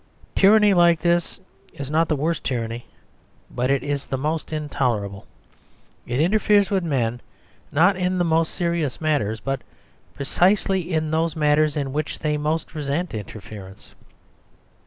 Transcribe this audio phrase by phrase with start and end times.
[0.35, 1.39] Tyranny like this
[1.73, 2.87] is not the worst tyranny,
[3.51, 5.27] but it is the most intolerable.
[6.07, 7.21] It interferes with men
[7.71, 9.61] not in the most serious matters, but
[10.15, 13.91] precisely in those matters in which they most resent interference.